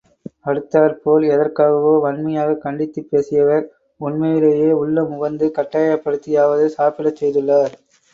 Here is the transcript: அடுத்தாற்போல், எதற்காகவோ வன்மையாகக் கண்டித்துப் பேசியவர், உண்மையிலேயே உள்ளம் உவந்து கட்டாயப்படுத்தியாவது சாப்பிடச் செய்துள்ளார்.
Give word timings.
அடுத்தாற்போல், 0.45 1.25
எதற்காகவோ 1.27 1.91
வன்மையாகக் 1.99 2.63
கண்டித்துப் 2.63 3.09
பேசியவர், 3.11 3.67
உண்மையிலேயே 4.01 4.71
உள்ளம் 4.79 5.13
உவந்து 5.15 5.51
கட்டாயப்படுத்தியாவது 5.55 6.65
சாப்பிடச் 6.77 7.21
செய்துள்ளார். 7.21 7.75